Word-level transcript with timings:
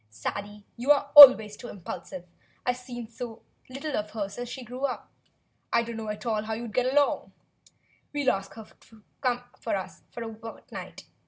"Sadie, 0.09 0.63
you 0.77 0.89
are 0.89 1.11
always 1.13 1.55
too 1.55 1.67
impulsive. 1.67 2.25
I've 2.65 2.77
seen 2.77 3.07
so 3.07 3.43
little 3.69 3.95
of 3.95 4.09
her 4.09 4.27
since 4.29 4.49
she 4.49 4.63
grew 4.63 4.83
up, 4.85 5.11
and 5.71 5.83
I 5.83 5.83
don't 5.83 5.95
know 5.95 6.09
at 6.09 6.25
all 6.25 6.41
how 6.41 6.53
you'd 6.55 6.73
get 6.73 6.97
on. 6.97 7.31
We'll 8.11 8.31
ask 8.31 8.51
her 8.55 8.65
to 8.65 9.03
come 9.21 9.43
to 9.61 9.69
us 9.77 10.01
for 10.09 10.23
a 10.23 10.33
fortnight. 10.33 11.05